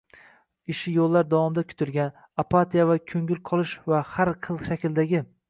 ishi 0.73 0.93
yillar 0.93 1.27
davomida 1.33 1.63
kutilgan, 1.73 2.15
apatiya 2.45 2.87
va 2.93 2.97
ko‘ngil 3.13 3.45
qolish 3.51 3.75
va 3.93 4.01
har 4.17 4.35
xil 4.49 4.61
shakldagi 4.73 5.25